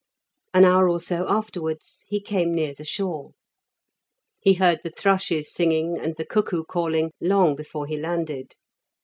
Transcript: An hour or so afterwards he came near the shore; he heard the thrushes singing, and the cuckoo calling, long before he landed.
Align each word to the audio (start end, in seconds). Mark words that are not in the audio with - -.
An 0.55 0.65
hour 0.65 0.89
or 0.89 0.99
so 0.99 1.29
afterwards 1.29 2.05
he 2.07 2.19
came 2.19 2.55
near 2.55 2.73
the 2.73 2.83
shore; 2.83 3.33
he 4.39 4.53
heard 4.55 4.79
the 4.83 4.89
thrushes 4.89 5.53
singing, 5.53 5.95
and 5.99 6.15
the 6.15 6.25
cuckoo 6.25 6.63
calling, 6.63 7.11
long 7.21 7.55
before 7.55 7.85
he 7.85 7.97
landed. 7.97 8.55